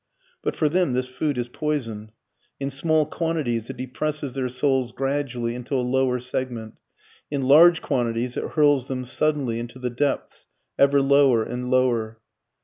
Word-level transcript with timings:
But 0.41 0.55
for 0.55 0.67
them 0.67 0.93
this 0.93 1.07
food 1.07 1.37
is 1.37 1.47
poison; 1.47 2.09
in 2.59 2.71
small 2.71 3.05
quantities 3.05 3.69
it 3.69 3.77
depresses 3.77 4.33
their 4.33 4.49
souls 4.49 4.91
gradually 4.91 5.53
into 5.53 5.75
a 5.75 5.85
lower 5.85 6.19
segment; 6.19 6.79
in 7.29 7.43
large 7.43 7.83
quantities 7.83 8.35
it 8.35 8.53
hurls 8.53 8.87
them 8.87 9.05
suddenly 9.05 9.59
into 9.59 9.77
the 9.77 9.91
depths 9.91 10.47
ever 10.79 11.03
lower 11.03 11.43
and 11.43 11.69
lower. 11.69 12.19